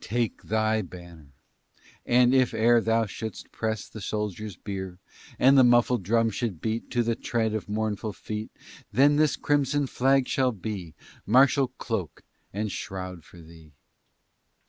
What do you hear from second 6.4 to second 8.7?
beat To the tread of mournful feet,